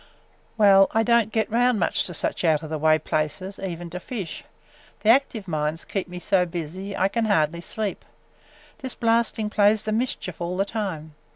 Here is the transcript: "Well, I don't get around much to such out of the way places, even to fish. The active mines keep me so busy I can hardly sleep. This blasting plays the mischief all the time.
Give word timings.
"Well, 0.57 0.89
I 0.95 1.03
don't 1.03 1.31
get 1.31 1.49
around 1.51 1.77
much 1.77 2.05
to 2.05 2.15
such 2.15 2.43
out 2.43 2.63
of 2.63 2.71
the 2.71 2.79
way 2.79 2.97
places, 2.97 3.59
even 3.59 3.87
to 3.91 3.99
fish. 3.99 4.43
The 5.01 5.09
active 5.09 5.47
mines 5.47 5.85
keep 5.85 6.07
me 6.07 6.17
so 6.17 6.43
busy 6.43 6.97
I 6.97 7.07
can 7.07 7.25
hardly 7.25 7.61
sleep. 7.61 8.03
This 8.79 8.95
blasting 8.95 9.51
plays 9.51 9.83
the 9.83 9.91
mischief 9.91 10.41
all 10.41 10.57
the 10.57 10.65
time. 10.65 11.13